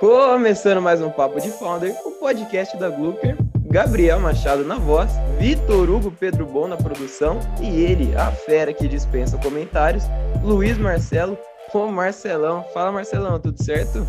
[0.00, 3.36] Começando mais um Papo de Founder, o podcast da Glooker.
[3.66, 8.88] Gabriel Machado na voz, Vitor Hugo Pedro Bom na produção e ele, a fera que
[8.88, 10.04] dispensa comentários,
[10.42, 11.36] Luiz Marcelo,
[11.74, 12.64] o Marcelão.
[12.72, 14.06] Fala Marcelão, tudo certo?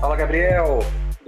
[0.00, 0.78] Fala Gabriel,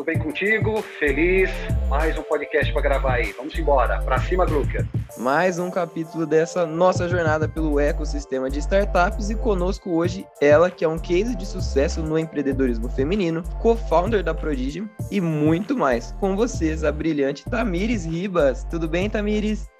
[0.03, 0.83] tudo bem contigo?
[0.99, 1.49] Feliz?
[1.89, 3.33] Mais um podcast para gravar aí.
[3.33, 4.03] Vamos embora.
[4.03, 4.85] Para cima, Glooker.
[5.17, 10.85] Mais um capítulo dessa nossa jornada pelo ecossistema de startups e conosco hoje ela, que
[10.85, 16.11] é um case de sucesso no empreendedorismo feminino, co-founder da Prodigium e muito mais.
[16.19, 18.65] Com vocês, a brilhante Tamires Ribas.
[18.65, 19.71] Tudo bem, Tamires?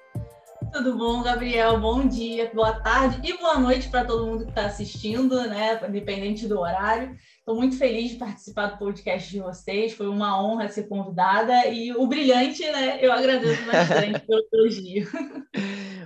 [0.71, 1.79] Tudo bom, Gabriel?
[1.79, 5.79] Bom dia, boa tarde e boa noite para todo mundo que está assistindo, né?
[5.87, 7.15] Independente do horário.
[7.43, 9.91] Estou muito feliz de participar do podcast de vocês.
[9.91, 13.05] Foi uma honra ser convidada e o brilhante, né?
[13.05, 15.05] Eu agradeço bastante pelo elogio.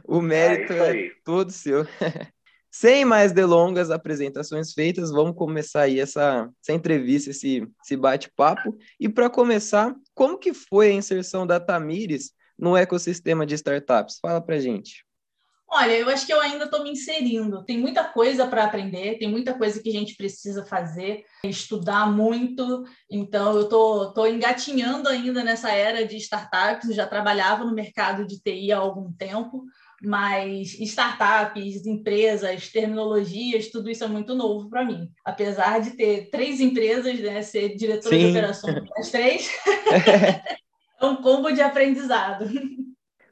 [0.04, 1.86] O mérito é, é todo seu.
[2.72, 8.76] Sem mais delongas, apresentações feitas, vamos começar aí essa, essa entrevista, esse, esse bate-papo.
[9.00, 14.18] E para começar, como que foi a inserção da Tamires no ecossistema de startups?
[14.20, 15.07] Fala para gente.
[15.70, 17.64] Olha, eu acho que eu ainda estou me inserindo.
[17.66, 22.86] Tem muita coisa para aprender, tem muita coisa que a gente precisa fazer, estudar muito.
[23.12, 26.90] Então, eu estou tô, tô engatinhando ainda nessa era de startups.
[26.90, 29.66] Eu já trabalhava no mercado de TI há algum tempo,
[30.02, 35.10] mas startups, empresas, terminologias, tudo isso é muito novo para mim.
[35.26, 38.22] Apesar de ter três empresas, né, ser diretora Sim.
[38.22, 39.52] de operações das três,
[41.02, 42.48] é um combo de aprendizado.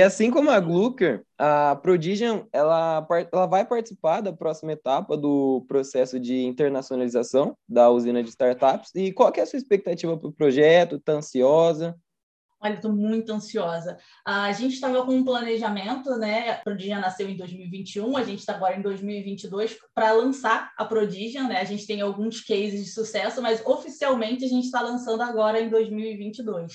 [0.01, 6.19] Assim como a Glucker, a Prodigion ela, ela vai participar da próxima etapa do processo
[6.19, 8.91] de internacionalização da usina de startups.
[8.93, 10.97] E qual é a sua expectativa para o projeto?
[10.97, 11.95] Está ansiosa?
[12.59, 13.97] Olha, estou muito ansiosa.
[14.25, 16.51] A gente estava com um planejamento, né?
[16.51, 21.47] A Prodigion nasceu em 2021, a gente está agora em 2022 para lançar a Prodigion,
[21.47, 21.61] né?
[21.61, 25.69] A gente tem alguns cases de sucesso, mas oficialmente a gente está lançando agora em
[25.69, 26.73] 2022.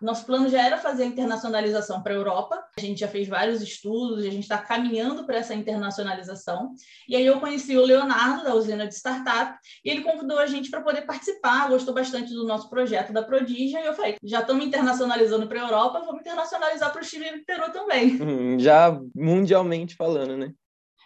[0.00, 2.64] Nosso plano já era fazer a internacionalização para a Europa.
[2.78, 6.72] A gente já fez vários estudos, a gente está caminhando para essa internacionalização.
[7.08, 10.70] E aí eu conheci o Leonardo, da usina de startup, e ele convidou a gente
[10.70, 14.64] para poder participar, gostou bastante do nosso projeto da Prodigia, e eu falei, já estamos
[14.64, 18.18] internacionalizando para a Europa, vamos internacionalizar para o Chile e Peru também.
[18.22, 20.52] Hum, já mundialmente falando, né?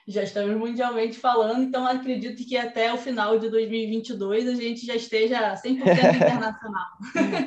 [0.06, 4.94] Já estamos mundialmente falando, então acredito que até o final de 2022 a gente já
[4.94, 5.64] esteja 100%
[6.16, 6.86] internacional.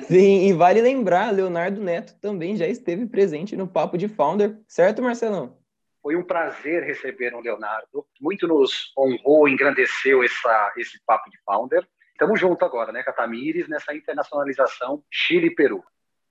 [0.07, 5.03] Sim, e vale lembrar, Leonardo Neto também já esteve presente no Papo de Founder, certo,
[5.03, 5.57] Marcelão?
[6.01, 11.85] Foi um prazer receber o Leonardo, muito nos honrou, engrandeceu essa, esse Papo de Founder.
[12.11, 15.83] Estamos juntos agora, né, Catamires, nessa internacionalização Chile e Peru.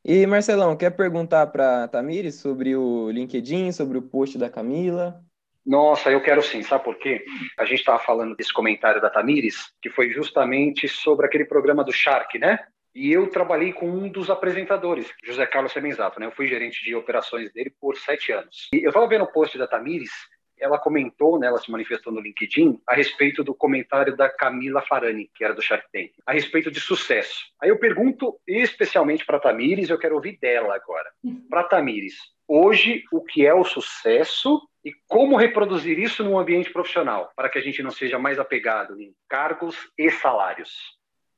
[0.05, 5.21] E Marcelão, quer perguntar para a Tamires sobre o LinkedIn, sobre o post da Camila?
[5.67, 7.25] Nossa, eu quero sim, sabe por quê?
[7.59, 11.93] A gente estava falando desse comentário da Tamires, que foi justamente sobre aquele programa do
[11.93, 12.61] Shark, né?
[12.95, 16.27] E eu trabalhei com um dos apresentadores, José Carlos Semenzato, né?
[16.27, 18.69] Eu fui gerente de operações dele por sete anos.
[18.73, 20.11] E eu estava vendo o post da Tamires,
[20.59, 25.31] ela comentou, né, ela se manifestou no LinkedIn, a respeito do comentário da Camila Farani,
[25.35, 27.45] que era do Shark Tank, a respeito de sucesso.
[27.61, 31.11] Aí eu pergunto especialmente para Tamires, eu quero ouvir dela agora.
[31.51, 32.15] Para Tamires,
[32.49, 37.59] hoje o que é o sucesso e como reproduzir isso no ambiente profissional, para que
[37.59, 40.71] a gente não seja mais apegado em cargos e salários?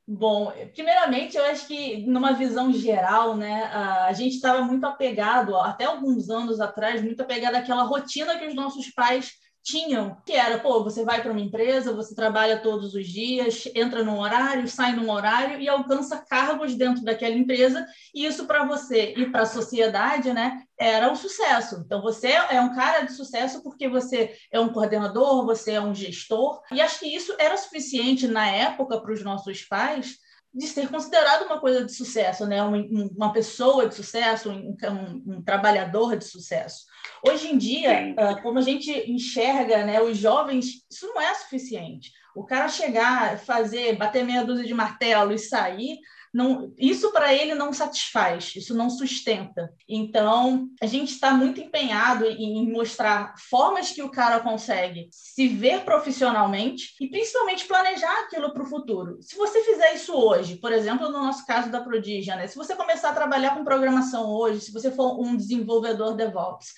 [0.07, 3.65] Bom, primeiramente, eu acho que numa visão geral, né,
[4.07, 8.55] a gente estava muito apegado, até alguns anos atrás, muito apegado àquela rotina que os
[8.55, 9.33] nossos pais
[9.69, 14.03] tinham, que era, pô, você vai para uma empresa, você trabalha todos os dias, entra
[14.03, 19.13] num horário, sai num horário e alcança cargos dentro daquela empresa, e isso para você
[19.15, 21.83] e para a sociedade, né, era um sucesso.
[21.85, 25.95] Então você é um cara de sucesso porque você é um coordenador, você é um
[25.95, 30.17] gestor, e acho que isso era suficiente na época para os nossos pais
[30.59, 32.61] de ser considerado uma coisa de sucesso, né?
[32.61, 32.79] uma,
[33.17, 36.85] uma pessoa de sucesso, um, um, um trabalhador de sucesso.
[37.25, 42.11] Hoje em dia, uh, como a gente enxerga né, os jovens, isso não é suficiente.
[42.35, 46.01] O cara chegar, fazer, bater meia dúzia de martelo e sair,
[46.33, 49.73] não, isso para ele não satisfaz, isso não sustenta.
[49.89, 55.85] Então, a gente está muito empenhado em mostrar formas que o cara consegue se ver
[55.85, 59.19] profissionalmente e principalmente planejar aquilo para o futuro.
[59.21, 62.47] Se você fizer isso hoje, por exemplo, no nosso caso da Prodigia, né?
[62.47, 66.73] se você começar a trabalhar com programação hoje, se você for um desenvolvedor DevOps,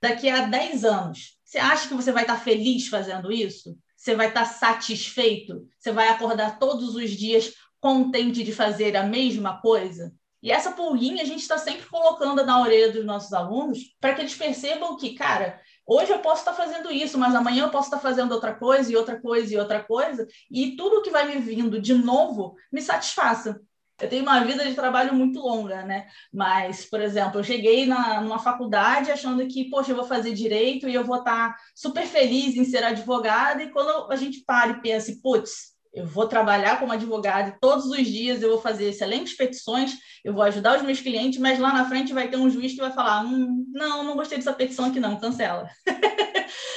[0.00, 3.76] daqui a 10 anos, você acha que você vai estar feliz fazendo isso?
[3.96, 5.66] Você vai estar satisfeito?
[5.78, 10.10] Você vai acordar todos os dias contente de fazer a mesma coisa?
[10.42, 14.22] E essa pulguinha a gente está sempre colocando na orelha dos nossos alunos para que
[14.22, 17.98] eles percebam que, cara, hoje eu posso estar fazendo isso, mas amanhã eu posso estar
[17.98, 21.78] fazendo outra coisa e outra coisa e outra coisa, e tudo que vai me vindo
[21.78, 23.60] de novo me satisfaça.
[24.00, 26.06] Eu tenho uma vida de trabalho muito longa, né?
[26.32, 30.88] Mas, por exemplo, eu cheguei na, numa faculdade achando que, poxa, eu vou fazer direito
[30.88, 34.80] e eu vou estar super feliz em ser advogada, e quando a gente para e
[34.80, 39.36] pensa, putz, eu vou trabalhar como advogado e todos os dias eu vou fazer excelentes
[39.36, 42.72] petições, eu vou ajudar os meus clientes, mas lá na frente vai ter um juiz
[42.72, 45.68] que vai falar: hum, não, não gostei dessa petição aqui, não, cancela.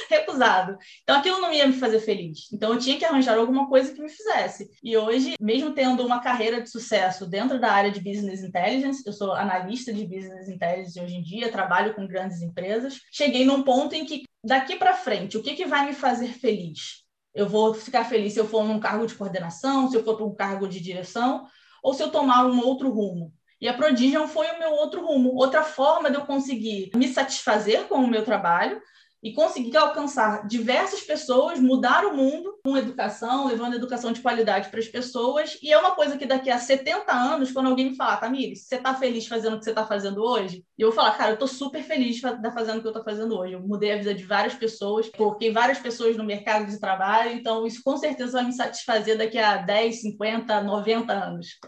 [0.08, 0.78] Recusado.
[1.02, 2.50] Então aquilo não ia me fazer feliz.
[2.52, 4.70] Então eu tinha que arranjar alguma coisa que me fizesse.
[4.82, 9.12] E hoje, mesmo tendo uma carreira de sucesso dentro da área de business intelligence, eu
[9.12, 13.94] sou analista de business intelligence hoje em dia, trabalho com grandes empresas, cheguei num ponto
[13.94, 17.07] em que daqui para frente, o que, que vai me fazer feliz?
[17.38, 20.26] Eu vou ficar feliz se eu for num cargo de coordenação, se eu for para
[20.26, 21.46] um cargo de direção,
[21.80, 23.32] ou se eu tomar um outro rumo.
[23.60, 27.84] E a Prodigion foi o meu outro rumo, outra forma de eu conseguir me satisfazer
[27.84, 28.82] com o meu trabalho,
[29.22, 34.78] e conseguir alcançar diversas pessoas, mudar o mundo com educação, levando educação de qualidade para
[34.78, 35.58] as pessoas.
[35.62, 38.76] E é uma coisa que daqui a 70 anos, quando alguém me falar, Tamires, você
[38.76, 40.64] está feliz fazendo o que você está fazendo hoje?
[40.78, 43.36] E eu vou falar, cara, eu estou super feliz fazendo o que eu estou fazendo
[43.36, 43.54] hoje.
[43.54, 47.66] Eu mudei a vida de várias pessoas, coloquei várias pessoas no mercado de trabalho, então
[47.66, 51.58] isso com certeza vai me satisfazer daqui a 10, 50, 90 anos.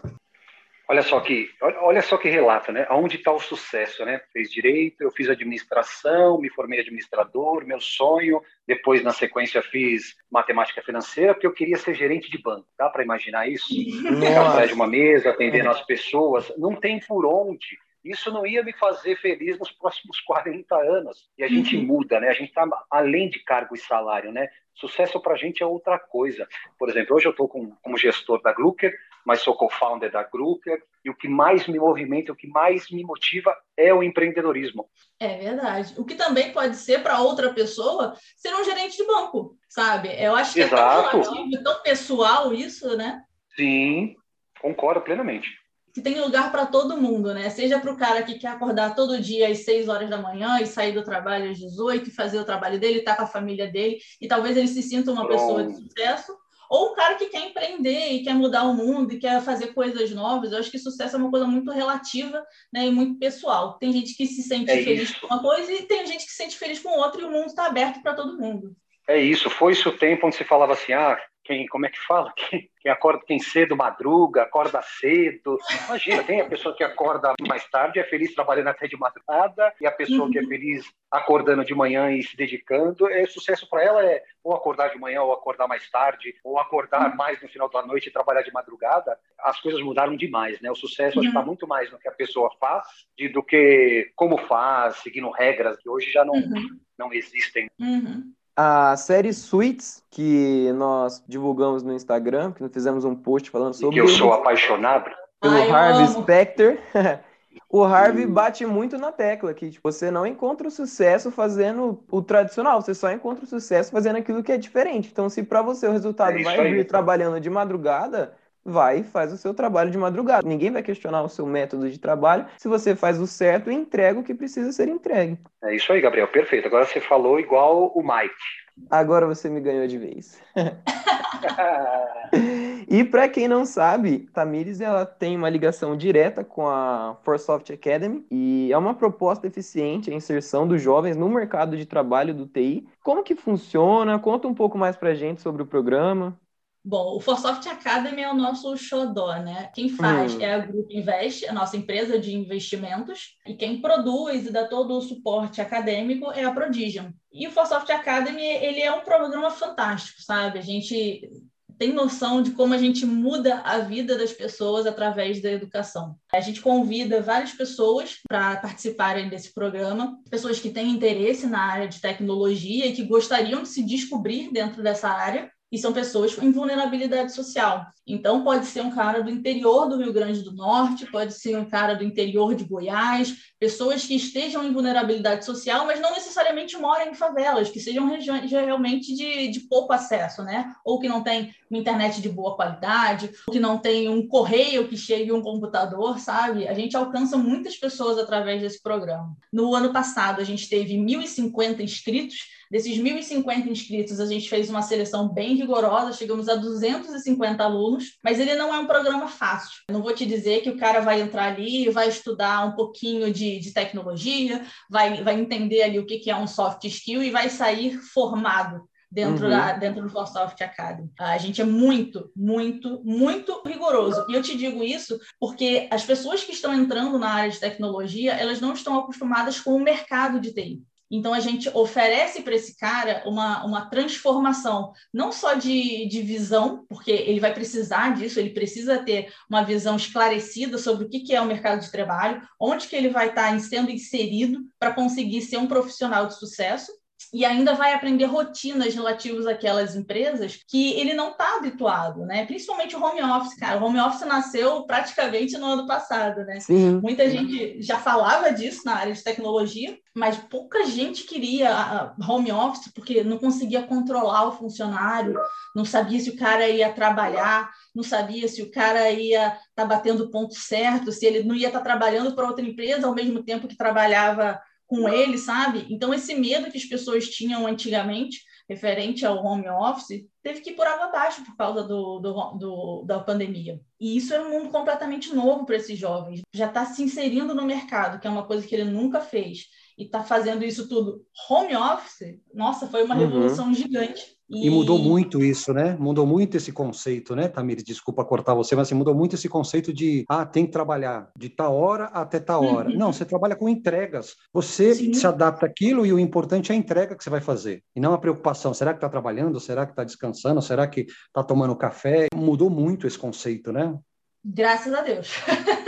[0.91, 2.85] Olha só que, olha só que relato, né?
[2.89, 4.19] Aonde está o sucesso, né?
[4.33, 8.41] Fez direito, eu fiz administração, me formei administrador, meu sonho.
[8.67, 12.67] Depois, na sequência, fiz matemática financeira, porque eu queria ser gerente de banco.
[12.77, 13.67] Dá para imaginar isso?
[13.69, 16.51] Ficar atrás de uma mesa, atendendo as pessoas.
[16.57, 21.29] Não tem por onde isso não ia me fazer feliz nos próximos 40 anos.
[21.37, 21.85] E a gente uhum.
[21.85, 22.27] muda, né?
[22.27, 24.49] A gente está além de cargo e salário, né?
[24.73, 26.45] Sucesso para a gente é outra coisa.
[26.77, 28.93] Por exemplo, hoje eu estou como gestor da Glucker,
[29.25, 33.03] mas sou co-founder da Grucker, e o que mais me movimenta, o que mais me
[33.03, 34.89] motiva é o empreendedorismo.
[35.19, 35.93] É verdade.
[35.97, 40.09] O que também pode ser para outra pessoa ser um gerente de banco, sabe?
[40.19, 41.17] Eu acho que Exato.
[41.17, 43.21] é tão relativo, tão pessoal isso, né?
[43.55, 44.15] Sim,
[44.61, 45.49] concordo plenamente.
[45.93, 47.49] Que tem lugar para todo mundo, né?
[47.49, 50.65] Seja para o cara que quer acordar todo dia às 6 horas da manhã e
[50.65, 53.69] sair do trabalho às 18 e fazer o trabalho dele, estar tá com a família
[53.69, 55.37] dele, e talvez ele se sinta uma Pronto.
[55.37, 56.37] pessoa de sucesso,
[56.71, 60.09] ou o cara que quer empreender e quer mudar o mundo e quer fazer coisas
[60.11, 60.53] novas.
[60.53, 62.41] Eu acho que sucesso é uma coisa muito relativa
[62.71, 63.77] né, e muito pessoal.
[63.77, 65.19] Tem gente que se sente é feliz isso.
[65.19, 67.47] com uma coisa e tem gente que se sente feliz com outra e o mundo
[67.47, 68.73] está aberto para todo mundo.
[69.05, 69.49] É isso.
[69.49, 72.31] Foi isso o tempo onde se falava assim, ah, quem, como é que fala?
[72.37, 75.57] Quem, quem acorda, quem cedo madruga, acorda cedo.
[75.87, 79.85] Imagina, tem a pessoa que acorda mais tarde, é feliz trabalhando até de madrugada, e
[79.85, 80.31] a pessoa uhum.
[80.31, 80.47] que é uhum.
[80.47, 83.07] feliz acordando de manhã e se dedicando.
[83.07, 87.11] É, sucesso para ela é ou acordar de manhã, ou acordar mais tarde, ou acordar
[87.11, 87.15] uhum.
[87.15, 89.15] mais no final da noite e trabalhar de madrugada.
[89.39, 90.71] As coisas mudaram demais, né?
[90.71, 91.25] O sucesso uhum.
[91.25, 95.77] está muito mais no que a pessoa faz de, do que como faz, seguindo regras
[95.77, 96.79] que hoje já não, uhum.
[96.97, 97.69] não existem.
[97.79, 98.33] Uhum.
[98.63, 103.99] A série Suits, que nós divulgamos no Instagram, que nós fizemos um post falando sobre.
[103.99, 105.09] E que eu sou apaixonado.
[105.41, 106.79] Pelo Ai, Harvey Specter.
[107.67, 112.21] o Harvey bate muito na tecla que tipo, você não encontra o sucesso fazendo o
[112.21, 115.09] tradicional, você só encontra o sucesso fazendo aquilo que é diferente.
[115.11, 119.31] Então, se para você o resultado é vai vir trabalhando de madrugada, vai e faz
[119.33, 120.47] o seu trabalho de madrugada.
[120.47, 124.19] Ninguém vai questionar o seu método de trabalho se você faz o certo e entrega
[124.19, 125.37] o que precisa ser entregue.
[125.63, 126.67] É isso aí, Gabriel, perfeito.
[126.67, 128.61] Agora você falou igual o Mike.
[128.89, 130.41] Agora você me ganhou de vez.
[132.89, 138.25] e para quem não sabe, Tamires ela tem uma ligação direta com a Forsoft Academy
[138.29, 142.87] e é uma proposta eficiente a inserção dos jovens no mercado de trabalho do TI.
[143.03, 144.19] Como que funciona?
[144.19, 146.37] Conta um pouco mais para gente sobre o programa.
[146.83, 149.69] Bom, o Forsoft Academy é o nosso xodó, né?
[149.75, 150.41] Quem faz hum.
[150.41, 154.97] é a Grupo Invest, a nossa empresa de investimentos, e quem produz e dá todo
[154.97, 157.11] o suporte acadêmico é a Prodigion.
[157.31, 160.57] E o Forsoft Academy, ele é um programa fantástico, sabe?
[160.57, 161.29] A gente
[161.77, 166.15] tem noção de como a gente muda a vida das pessoas através da educação.
[166.33, 171.87] A gente convida várias pessoas para participarem desse programa, pessoas que têm interesse na área
[171.87, 176.51] de tecnologia e que gostariam de se descobrir dentro dessa área e são pessoas com
[176.51, 177.85] vulnerabilidade social.
[178.05, 181.69] Então, pode ser um cara do interior do Rio Grande do Norte, pode ser um
[181.69, 187.09] cara do interior de Goiás, pessoas que estejam em vulnerabilidade social, mas não necessariamente moram
[187.09, 190.73] em favelas, que sejam regiões realmente de, de pouco acesso, né?
[190.83, 194.87] Ou que não tem uma internet de boa qualidade, ou que não tem um correio
[194.87, 196.67] que chegue um computador, sabe?
[196.67, 199.37] A gente alcança muitas pessoas através desse programa.
[199.53, 204.81] No ano passado, a gente teve 1.050 inscritos Desses 1.050 inscritos, a gente fez uma
[204.81, 209.81] seleção bem rigorosa, chegamos a 250 alunos, mas ele não é um programa fácil.
[209.89, 212.71] Eu não vou te dizer que o cara vai entrar ali e vai estudar um
[212.71, 217.21] pouquinho de, de tecnologia, vai, vai entender ali o que, que é um soft skill
[217.21, 219.49] e vai sair formado dentro, uhum.
[219.49, 221.11] da, dentro do ForSoft Academy.
[221.19, 224.25] A gente é muito, muito, muito rigoroso.
[224.29, 228.31] E eu te digo isso porque as pessoas que estão entrando na área de tecnologia,
[228.31, 230.81] elas não estão acostumadas com o mercado de TI.
[231.11, 236.85] Então, a gente oferece para esse cara uma, uma transformação, não só de, de visão,
[236.87, 241.35] porque ele vai precisar disso, ele precisa ter uma visão esclarecida sobre o que, que
[241.35, 245.57] é o mercado de trabalho, onde que ele vai estar sendo inserido para conseguir ser
[245.57, 246.91] um profissional de sucesso,
[247.33, 252.45] e ainda vai aprender rotinas relativas àquelas empresas que ele não está habituado, né?
[252.45, 253.79] Principalmente o home office, cara.
[253.79, 256.59] O home office nasceu praticamente no ano passado, né?
[256.59, 256.99] Sim.
[257.01, 262.91] Muita gente já falava disso na área de tecnologia, mas pouca gente queria home office
[262.93, 265.39] porque não conseguia controlar o funcionário,
[265.75, 269.85] não sabia se o cara ia trabalhar, não sabia se o cara ia estar tá
[269.85, 273.15] batendo o ponto certo, se ele não ia estar tá trabalhando para outra empresa ao
[273.15, 274.59] mesmo tempo que trabalhava
[274.91, 275.87] com ele, sabe?
[275.89, 280.75] Então, esse medo que as pessoas tinham antigamente, referente ao home office, teve que ir
[280.75, 283.79] por água abaixo por causa do, do, do, da pandemia.
[283.97, 286.41] E isso é um mundo completamente novo para esses jovens.
[286.53, 289.67] Já está se inserindo no mercado, que é uma coisa que ele nunca fez
[289.97, 293.21] e está fazendo isso tudo home office, nossa, foi uma uhum.
[293.21, 294.37] revolução gigante.
[294.51, 294.67] E...
[294.67, 294.69] e...
[294.69, 295.95] mudou muito isso, né?
[295.97, 297.81] Mudou muito esse conceito, né, Tamir?
[297.83, 301.49] Desculpa cortar você, mas assim, mudou muito esse conceito de, ah, tem que trabalhar de
[301.49, 302.89] tal hora até tal hora.
[302.89, 302.97] Uhum.
[302.97, 304.35] Não, você trabalha com entregas.
[304.53, 305.13] Você Sim.
[305.13, 307.81] se adapta àquilo e o importante é a entrega que você vai fazer.
[307.95, 309.59] E não a preocupação, será que está trabalhando?
[309.59, 310.61] Será que está descansando?
[310.61, 312.27] Será que está tomando café?
[312.35, 313.97] Mudou muito esse conceito, né?
[314.43, 315.35] Graças a Deus.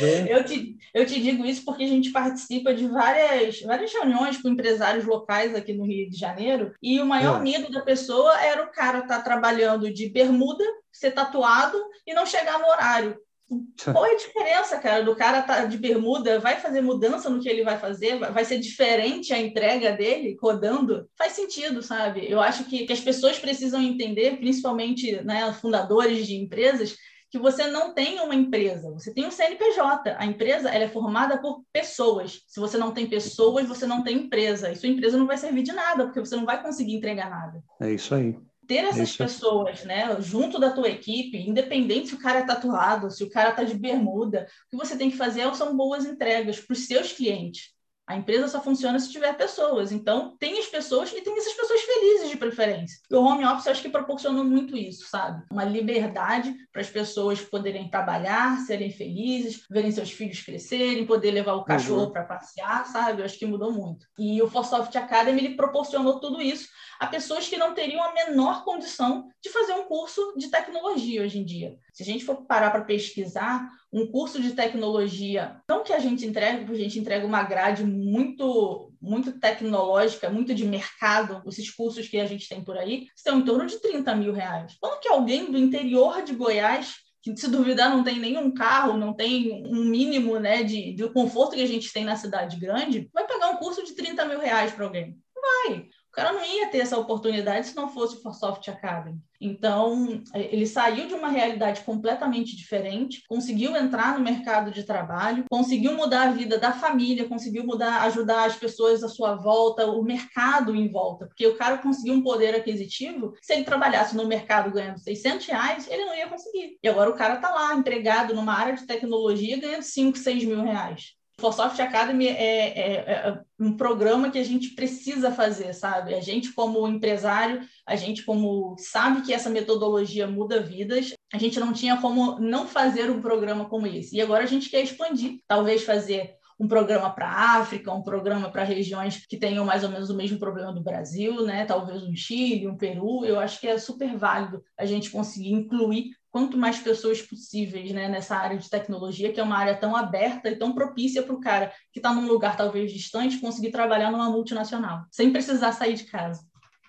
[0.00, 0.32] É.
[0.32, 4.48] Eu, te, eu te digo isso porque a gente participa de várias, várias reuniões com
[4.48, 7.42] empresários locais aqui no Rio de Janeiro, e o maior é.
[7.42, 12.26] medo da pessoa era o cara estar tá trabalhando de bermuda, ser tatuado e não
[12.26, 13.16] chegar no horário.
[13.92, 17.48] Qual é a diferença, cara, do cara tá de bermuda, vai fazer mudança no que
[17.48, 21.08] ele vai fazer, vai ser diferente a entrega dele rodando?
[21.16, 22.30] Faz sentido, sabe?
[22.30, 26.96] Eu acho que, que as pessoas precisam entender, principalmente né, fundadores de empresas,
[27.32, 30.14] que você não tem uma empresa, você tem um CNPJ.
[30.18, 32.42] A empresa ela é formada por pessoas.
[32.46, 34.70] Se você não tem pessoas, você não tem empresa.
[34.70, 37.64] E sua empresa não vai servir de nada, porque você não vai conseguir entregar nada.
[37.80, 38.38] É isso aí.
[38.68, 39.18] Ter essas isso.
[39.18, 43.48] pessoas, né, junto da tua equipe, independente se o cara é tatuado, se o cara
[43.48, 47.12] está de bermuda, o que você tem que fazer são boas entregas para os seus
[47.12, 47.72] clientes.
[48.12, 49.90] A empresa só funciona se tiver pessoas.
[49.90, 52.98] Então, tem as pessoas e tem essas pessoas felizes de preferência.
[53.10, 55.42] E o home office acho que proporcionou muito isso, sabe?
[55.50, 61.54] Uma liberdade para as pessoas poderem trabalhar, serem felizes, verem seus filhos crescerem, poder levar
[61.54, 62.12] o cachorro uhum.
[62.12, 63.22] para passear, sabe?
[63.22, 64.06] Eu acho que mudou muito.
[64.18, 66.68] E o ForSoft Academy ele proporcionou tudo isso
[67.00, 71.38] a pessoas que não teriam a menor condição de fazer um curso de tecnologia hoje
[71.38, 71.76] em dia.
[71.92, 76.26] Se a gente for parar para pesquisar, um curso de tecnologia, não que a gente
[76.26, 82.06] entregue, porque a gente entrega uma grade muito muito tecnológica, muito de mercado, esses cursos
[82.06, 84.76] que a gente tem por aí, estão em torno de 30 mil reais.
[84.80, 89.12] Quando que alguém do interior de Goiás que se duvidar não tem nenhum carro, não
[89.14, 93.26] tem um mínimo né, de, de conforto que a gente tem na cidade grande, vai
[93.26, 95.16] pagar um curso de 30 mil reais para alguém?
[95.34, 95.88] Vai.
[96.12, 99.18] O cara não ia ter essa oportunidade se não fosse o ForSoft Academy.
[99.40, 105.96] Então, ele saiu de uma realidade completamente diferente, conseguiu entrar no mercado de trabalho, conseguiu
[105.96, 110.76] mudar a vida da família, conseguiu mudar, ajudar as pessoas à sua volta, o mercado
[110.76, 113.32] em volta, porque o cara conseguiu um poder aquisitivo.
[113.40, 116.76] Se ele trabalhasse no mercado ganhando 600 reais, ele não ia conseguir.
[116.82, 120.62] E agora o cara está lá, empregado numa área de tecnologia, ganhando 5, 6 mil
[120.62, 121.21] reais.
[121.42, 126.14] ForSoft Academy é, é, é, um programa que a gente precisa fazer, sabe?
[126.14, 131.58] A gente, como empresário, a gente, como sabe que essa metodologia muda vidas, a gente
[131.58, 134.16] não tinha como não fazer um programa como esse.
[134.16, 138.48] E agora a gente quer expandir, talvez fazer um programa para a África, um programa
[138.48, 141.64] para regiões que tenham mais ou menos o mesmo problema do Brasil, né?
[141.64, 143.24] Talvez um Chile, um Peru.
[143.24, 148.08] Eu acho que é super válido a gente conseguir incluir quanto mais pessoas possíveis né,
[148.08, 151.40] nessa área de tecnologia, que é uma área tão aberta e tão propícia para o
[151.40, 156.04] cara que está num lugar talvez distante conseguir trabalhar numa multinacional, sem precisar sair de
[156.04, 156.40] casa.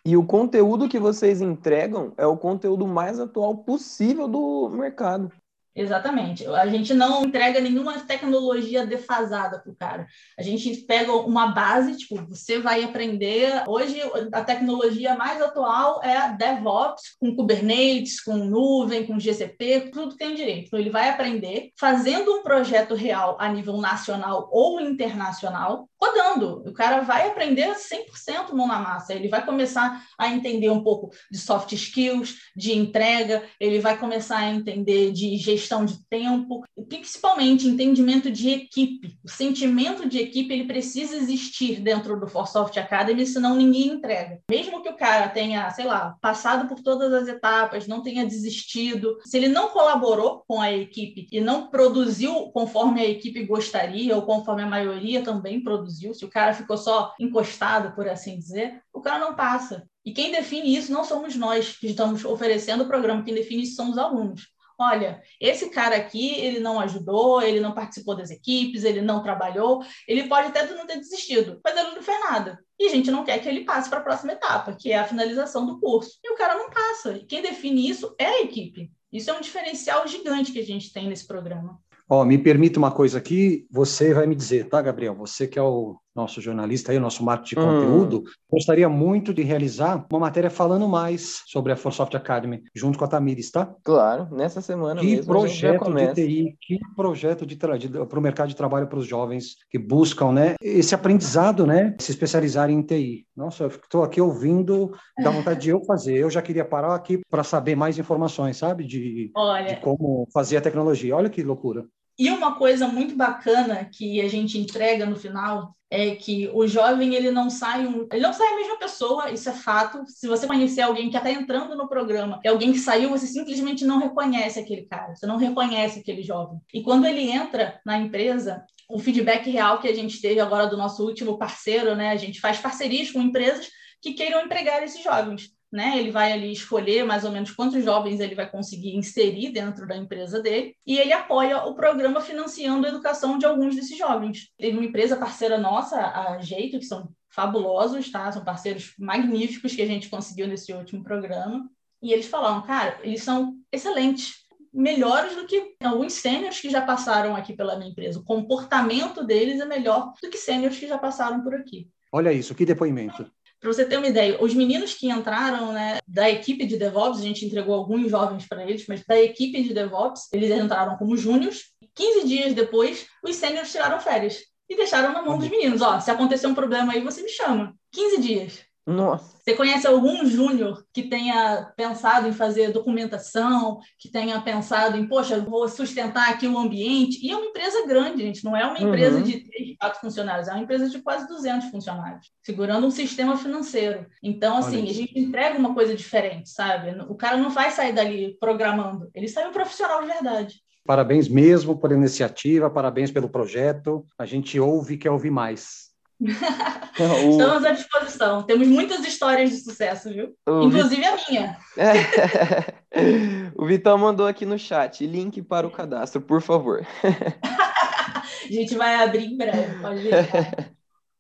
[0.06, 5.32] E o conteúdo que vocês entregam é o conteúdo mais atual possível do mercado.
[5.76, 6.46] Exatamente.
[6.46, 10.08] A gente não entrega nenhuma tecnologia defasada para o cara.
[10.38, 13.64] A gente pega uma base, tipo, você vai aprender.
[13.68, 14.00] Hoje,
[14.32, 20.36] a tecnologia mais atual é a DevOps, com Kubernetes, com nuvem, com GCP, tudo tem
[20.36, 20.68] direito.
[20.68, 26.62] Então, ele vai aprender fazendo um projeto real a nível nacional ou internacional, rodando.
[26.68, 29.16] O cara vai aprender 100% mão na massa.
[29.16, 34.38] Ele vai começar a entender um pouco de soft skills, de entrega, ele vai começar
[34.38, 39.18] a entender de gestão gestão de tempo, principalmente entendimento de equipe.
[39.24, 44.40] O sentimento de equipe ele precisa existir dentro do ForSoft Academy, senão ninguém entrega.
[44.50, 49.18] Mesmo que o cara tenha, sei lá, passado por todas as etapas, não tenha desistido,
[49.26, 54.24] se ele não colaborou com a equipe e não produziu conforme a equipe gostaria ou
[54.24, 59.02] conforme a maioria também produziu, se o cara ficou só encostado, por assim dizer, o
[59.02, 59.88] cara não passa.
[60.06, 63.76] E quem define isso não somos nós que estamos oferecendo o programa, quem define isso
[63.76, 64.53] são os alunos.
[64.86, 69.82] Olha, esse cara aqui, ele não ajudou, ele não participou das equipes, ele não trabalhou,
[70.08, 72.60] ele pode até não ter desistido, mas ele não fez nada.
[72.80, 75.08] E a gente não quer que ele passe para a próxima etapa, que é a
[75.08, 76.20] finalização do curso.
[76.24, 77.14] E o cara não passa.
[77.14, 78.92] E quem define isso é a equipe.
[79.12, 81.80] Isso é um diferencial gigante que a gente tem nesse programa.
[82.10, 85.16] Ó, me permita uma coisa aqui, você vai me dizer, tá, Gabriel?
[85.16, 87.66] Você que é o nosso jornalista aí, o nosso marketing de hum.
[87.66, 93.06] conteúdo, gostaria muito de realizar uma matéria falando mais sobre a ForSoft Academy, junto com
[93.06, 93.74] a Tamires, tá?
[93.84, 95.26] Claro, nessa semana que mesmo.
[95.26, 99.80] Projeto de TI, que projeto de para o mercado de trabalho para os jovens que
[99.80, 103.26] buscam, né, esse aprendizado, né, se especializarem em TI.
[103.36, 104.92] Nossa, eu estou aqui ouvindo,
[105.22, 106.18] dá vontade de eu fazer.
[106.18, 109.68] Eu já queria parar aqui para saber mais informações, sabe, de, Olha...
[109.68, 111.16] de como fazer a tecnologia.
[111.16, 111.86] Olha que loucura.
[112.18, 117.14] E uma coisa muito bacana que a gente entrega no final é que o jovem
[117.14, 120.04] ele não sai um, ele não sai a mesma pessoa, isso é fato.
[120.08, 123.86] Se você conhecer alguém que está entrando no programa, é alguém que saiu, você simplesmente
[123.86, 126.60] não reconhece aquele cara, você não reconhece aquele jovem.
[126.74, 130.78] E quando ele entra na empresa, o feedback real que a gente teve agora do
[130.78, 132.10] nosso último parceiro, né?
[132.10, 133.70] A gente faz parcerias com empresas
[134.02, 135.98] que queiram empregar esses jovens né?
[135.98, 139.98] Ele vai ali escolher mais ou menos quantos jovens ele vai conseguir inserir dentro da
[139.98, 144.52] empresa dele e ele apoia o programa financiando a educação de alguns desses jovens.
[144.56, 148.32] Teve uma empresa parceira nossa, a Jeito, que são fabulosos, tá?
[148.32, 151.68] São parceiros magníficos que a gente conseguiu nesse último programa.
[152.04, 157.36] E eles falaram, cara, eles são excelentes, melhores do que alguns sêniores que já passaram
[157.36, 158.20] aqui pela minha empresa.
[158.20, 161.90] O comportamento deles é melhor do que sêniores que já passaram por aqui.
[162.12, 163.28] Olha isso, que depoimento.
[163.64, 167.24] Para você ter uma ideia, os meninos que entraram né, da equipe de DevOps, a
[167.24, 171.72] gente entregou alguns jovens para eles, mas da equipe de DevOps, eles entraram como júniors.
[171.96, 175.82] 15 dias depois, os sêniores tiraram férias e deixaram na mão dos meninos.
[175.82, 177.74] Ó, se acontecer um problema aí, você me chama.
[177.94, 178.60] 15 dias.
[178.86, 179.38] Nossa.
[179.38, 185.40] Você conhece algum júnior que tenha pensado em fazer documentação, que tenha pensado em, poxa,
[185.40, 187.26] vou sustentar aqui o ambiente?
[187.26, 189.24] E é uma empresa grande, gente, não é uma empresa uhum.
[189.24, 194.06] de três, quatro funcionários, é uma empresa de quase 200 funcionários, segurando um sistema financeiro.
[194.22, 196.92] Então, assim, a gente entrega uma coisa diferente, sabe?
[197.10, 200.56] O cara não vai sair dali programando, ele sai um profissional de verdade.
[200.86, 204.06] Parabéns mesmo pela iniciativa, parabéns pelo projeto.
[204.18, 205.93] A gente ouve e quer ouvir mais.
[206.24, 208.44] Estamos à disposição.
[208.44, 210.36] Temos muitas histórias de sucesso, viu?
[210.48, 211.58] O Inclusive a minha.
[213.56, 216.86] o Vitão mandou aqui no chat link para o cadastro, por favor.
[217.04, 220.74] a gente vai abrir em breve, pode ver.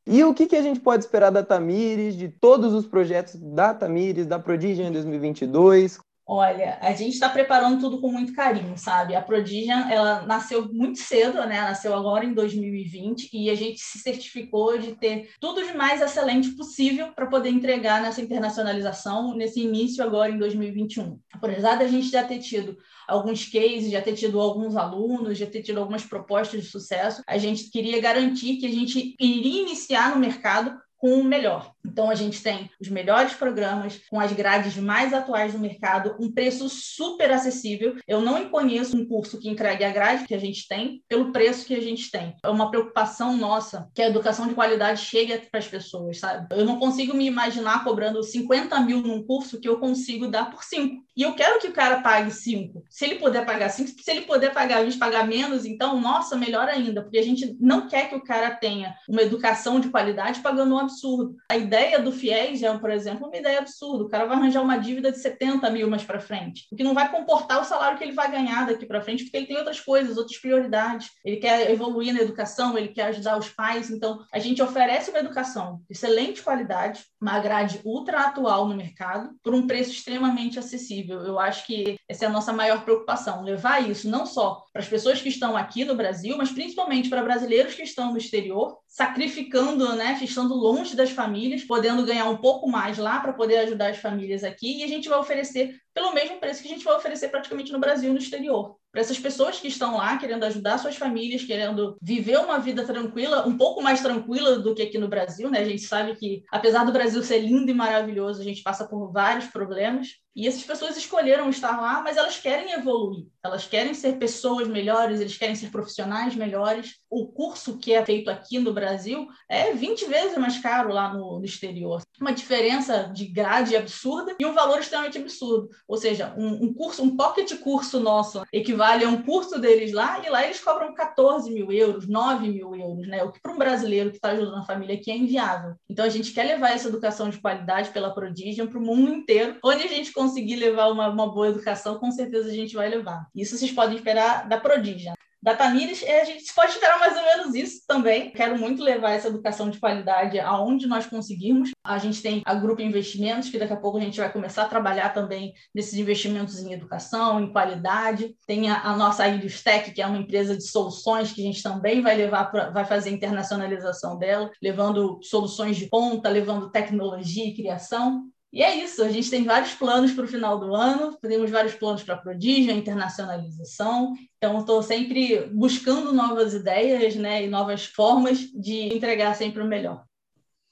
[0.05, 3.73] E o que, que a gente pode esperar da Tamires, de todos os projetos da
[3.73, 5.99] Tamires, da Prodigy em 2022?
[6.25, 9.13] Olha, a gente está preparando tudo com muito carinho, sabe?
[9.13, 11.59] A Prodigian, ela nasceu muito cedo, né?
[11.59, 16.51] Nasceu agora em 2020 e a gente se certificou de ter tudo de mais excelente
[16.51, 21.19] possível para poder entregar nessa internacionalização nesse início agora em 2021.
[21.33, 25.61] Apesar da gente já ter tido alguns cases, já ter tido alguns alunos, já ter
[25.61, 30.21] tido algumas propostas de sucesso, a gente queria garantir que a gente iria iniciar no
[30.21, 31.72] mercado com o melhor.
[31.85, 36.31] Então, a gente tem os melhores programas, com as grades mais atuais do mercado, um
[36.31, 37.95] preço super acessível.
[38.07, 41.65] Eu não conheço um curso que entregue a grade que a gente tem pelo preço
[41.65, 42.35] que a gente tem.
[42.43, 46.47] É uma preocupação nossa que a educação de qualidade chegue para as pessoas, sabe?
[46.51, 50.63] Eu não consigo me imaginar cobrando 50 mil num curso que eu consigo dar por
[50.63, 51.03] 5.
[51.15, 52.83] E eu quero que o cara pague 5.
[52.89, 56.67] Se ele puder pagar 5, se ele puder pagar 20, pagar menos, então, nossa, melhor
[56.67, 60.73] ainda, porque a gente não quer que o cara tenha uma educação de qualidade pagando
[60.73, 61.35] um absurdo.
[61.49, 64.03] A ideia do FIES é, por exemplo, uma ideia absurda.
[64.03, 66.93] O cara vai arranjar uma dívida de 70 mil mais para frente, o que não
[66.93, 69.79] vai comportar o salário que ele vai ganhar daqui para frente, porque ele tem outras
[69.79, 71.09] coisas, outras prioridades.
[71.25, 73.89] Ele quer evoluir na educação, ele quer ajudar os pais.
[73.89, 79.31] Então, a gente oferece uma educação de excelente qualidade, uma grade ultra atual no mercado,
[79.41, 81.21] por um preço extremamente acessível.
[81.21, 84.87] Eu acho que essa é a nossa maior preocupação, levar isso não só para as
[84.87, 89.95] pessoas que estão aqui no Brasil, mas principalmente para brasileiros que estão no exterior, sacrificando,
[89.95, 93.97] né, estando longe das famílias, podendo ganhar um pouco mais lá para poder ajudar as
[93.97, 97.29] famílias aqui, e a gente vai oferecer pelo mesmo preço que a gente vai oferecer
[97.29, 98.75] praticamente no Brasil e no exterior.
[98.91, 103.47] Para essas pessoas que estão lá querendo ajudar suas famílias, querendo viver uma vida tranquila,
[103.47, 105.59] um pouco mais tranquila do que aqui no Brasil, né?
[105.59, 109.11] A gente sabe que, apesar do Brasil ser lindo e maravilhoso, a gente passa por
[109.11, 110.09] vários problemas.
[110.35, 115.19] E essas pessoas escolheram estar lá, mas elas querem evoluir, elas querem ser pessoas melhores,
[115.19, 116.95] eles querem ser profissionais melhores.
[117.09, 121.37] O curso que é feito aqui no Brasil é 20 vezes mais caro lá no,
[121.37, 122.01] no exterior.
[122.19, 125.69] Uma diferença de grade absurda e um valor extremamente absurdo.
[125.87, 130.25] Ou seja, um, um curso, um pocket curso nosso equivale a um curso deles lá,
[130.25, 133.23] e lá eles cobram 14 mil euros, 9 mil euros, né?
[133.23, 135.75] O que para um brasileiro que está ajudando a família aqui é inviável.
[135.87, 139.57] Então a gente quer levar essa educação de qualidade pela Prodigium para o mundo inteiro.
[139.63, 143.27] Onde a gente conseguir levar uma, uma boa educação, com certeza a gente vai levar.
[143.35, 147.21] Isso vocês podem esperar da Prodigium da Tamires, é, a gente pode esperar mais ou
[147.21, 148.31] menos isso também.
[148.31, 151.71] Quero muito levar essa educação de qualidade aonde nós conseguirmos.
[151.83, 154.69] A gente tem a Grupo Investimentos, que daqui a pouco a gente vai começar a
[154.69, 158.33] trabalhar também nesses investimentos em educação, em qualidade.
[158.47, 161.61] Tem a, a nossa Ilius Tech, que é uma empresa de soluções que a gente
[161.61, 167.45] também vai levar, pra, vai fazer a internacionalização dela, levando soluções de ponta, levando tecnologia
[167.45, 168.31] e criação.
[168.53, 171.73] E é isso, a gente tem vários planos para o final do ano, temos vários
[171.73, 174.13] planos para a Prodígio, internacionalização.
[174.37, 180.03] Então, estou sempre buscando novas ideias né, e novas formas de entregar sempre o melhor.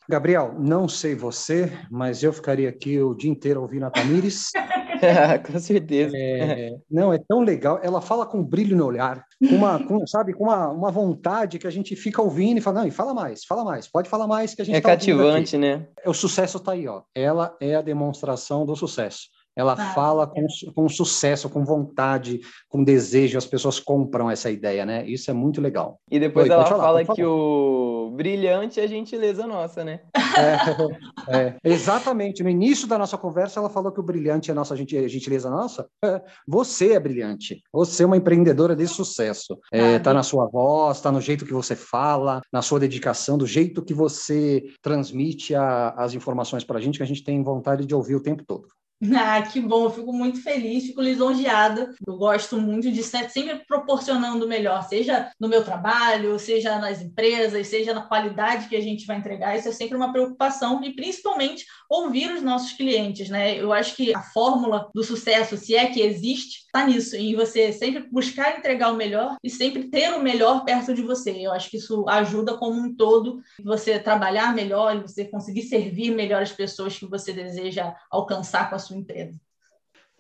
[0.08, 4.52] Gabriel, não sei você, mas eu ficaria aqui o dia inteiro ouvindo a Tamires.
[5.46, 6.16] com certeza.
[6.16, 7.80] É, não, é tão legal.
[7.82, 11.68] Ela fala com brilho no olhar, com uma, com, sabe, com uma, uma vontade que
[11.68, 14.54] a gente fica ouvindo e fala, não, e fala mais, fala mais, pode falar mais
[14.54, 15.88] que a gente É tá cativante, né?
[16.06, 17.02] O sucesso está aí, ó.
[17.16, 19.30] Ela é a demonstração do sucesso.
[19.56, 24.86] Ela ah, fala com, com sucesso, com vontade, com desejo, as pessoas compram essa ideia,
[24.86, 25.06] né?
[25.06, 26.00] Isso é muito legal.
[26.10, 30.02] E depois Oi, ela falar, fala que o brilhante é gentileza nossa, né?
[31.28, 32.42] É, é, exatamente.
[32.42, 35.88] No início da nossa conversa, ela falou que o brilhante é nossa gentileza nossa.
[36.04, 37.62] É, você é brilhante.
[37.74, 39.60] Você é uma empreendedora de sucesso.
[39.72, 43.46] É, tá na sua voz, tá no jeito que você fala, na sua dedicação, do
[43.46, 47.86] jeito que você transmite a, as informações para a gente, que a gente tem vontade
[47.86, 48.68] de ouvir o tempo todo.
[49.24, 51.94] Ah, que bom, eu fico muito feliz, fico lisonjeada.
[52.06, 57.02] Eu gosto muito de estar sempre proporcionando o melhor, seja no meu trabalho, seja nas
[57.02, 59.58] empresas, seja na qualidade que a gente vai entregar.
[59.58, 63.60] Isso é sempre uma preocupação e principalmente ouvir os nossos clientes, né?
[63.60, 67.72] Eu acho que a fórmula do sucesso, se é que existe, está nisso, em você
[67.74, 71.32] sempre buscar entregar o melhor e sempre ter o melhor perto de você.
[71.32, 76.42] Eu acho que isso ajuda como um todo você trabalhar melhor você conseguir servir melhor
[76.42, 79.40] as pessoas que você deseja alcançar com a sua empresa.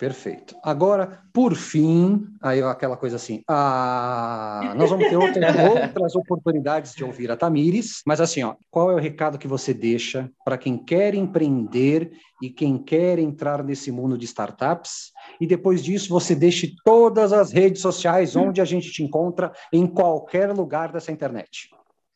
[0.02, 0.56] Perfeito.
[0.64, 7.04] Agora, por fim, aí aquela coisa assim, ah, nós vamos ter outras, outras oportunidades de
[7.04, 10.76] ouvir a Tamires, mas assim, ó, qual é o recado que você deixa para quem
[10.76, 15.12] quer empreender e quem quer entrar nesse mundo de startups?
[15.40, 19.86] E depois disso, você deixe todas as redes sociais onde a gente te encontra em
[19.86, 21.70] qualquer lugar dessa internet.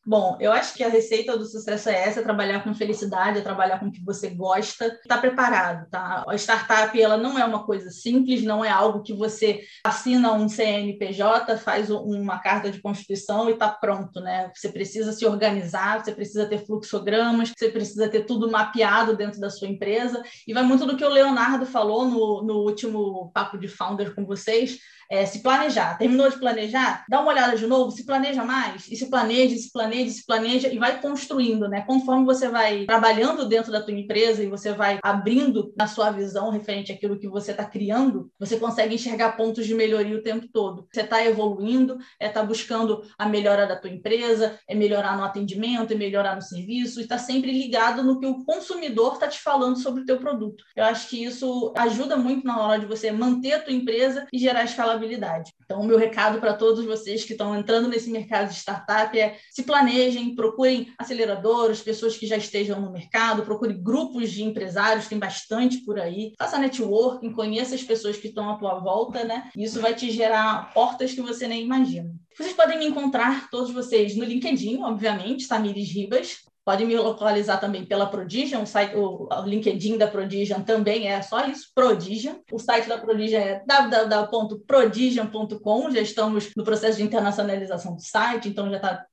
[0.08, 3.42] Bom, eu acho que a receita do sucesso é essa, é trabalhar com felicidade, é
[3.42, 6.24] trabalhar com o que você gosta, está preparado, tá?
[6.28, 10.48] A startup, ela não é uma coisa simples, não é algo que você assina um
[10.48, 14.52] CNPJ, faz uma carta de constituição e está pronto, né?
[14.54, 19.50] Você precisa se organizar, você precisa ter fluxogramas, você precisa ter tudo mapeado dentro da
[19.50, 23.68] sua empresa, e vai muito do que o Leonardo falou no, no último papo de
[23.68, 24.78] founder com vocês,
[25.10, 25.98] é, se planejar.
[25.98, 27.06] Terminou de planejar?
[27.10, 30.68] Dá uma olhada de novo, se planeja mais, e se planeja, se planeja, se planeja,
[30.68, 31.82] e vai construindo, né?
[31.82, 36.50] Conforme você vai trabalhando dentro da tua empresa e você vai abrindo na sua visão
[36.50, 40.88] referente àquilo que você está criando, você consegue enxergar pontos de melhoria o tempo todo.
[40.92, 45.24] Você está evoluindo, é estar tá buscando a melhora da tua empresa, é melhorar no
[45.24, 49.40] atendimento, é melhorar no serviço, e está sempre ligado no que o consumidor está te
[49.40, 50.64] falando sobre o teu produto.
[50.76, 54.38] Eu acho que isso ajuda muito na hora de você manter a tua empresa e
[54.38, 55.54] gerar escala escalabilidade.
[55.64, 59.38] Então, o meu recado para todos vocês que estão entrando nesse mercado de startup é
[59.52, 65.20] se planejem, procurem aceleradores, pessoas que já estejam no mercado, procure grupos de empresários, tem
[65.20, 66.34] bastante por aí.
[66.38, 69.50] Faça networking, conheça as pessoas que estão à tua volta, né?
[69.56, 72.12] Isso vai te gerar portas que você nem imagina.
[72.38, 76.38] Vocês podem me encontrar, todos vocês, no LinkedIn, obviamente, Tamires Ribas.
[76.66, 81.46] Pode me localizar também pela Prodigion, o, site, o, LinkedIn da Prodigion também é só
[81.46, 82.38] isso, Prodigion.
[82.52, 85.92] O site da Prodigion é www.prodigion.com.
[85.92, 89.06] Já estamos no processo de internacionalização do site, então já está